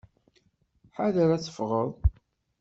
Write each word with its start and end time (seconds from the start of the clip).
Ḥader 0.95 1.29
ad 1.31 1.41
tefɣeḍ! 1.41 1.91